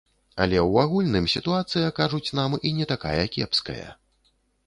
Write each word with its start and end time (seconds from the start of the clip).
Але 0.43 0.57
ў 0.59 0.85
агульным 0.87 1.27
сітуацыя, 1.33 1.91
кажуць 2.01 2.33
нам, 2.41 2.57
і 2.69 2.73
не 2.79 2.85
такая 2.95 3.23
кепская. 3.35 3.87